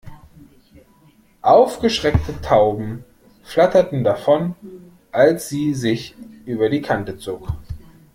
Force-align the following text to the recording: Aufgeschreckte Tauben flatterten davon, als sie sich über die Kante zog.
Aufgeschreckte 1.43 2.41
Tauben 2.41 3.05
flatterten 3.43 4.03
davon, 4.03 4.55
als 5.11 5.47
sie 5.47 5.75
sich 5.75 6.15
über 6.45 6.69
die 6.71 6.81
Kante 6.81 7.19
zog. 7.19 7.49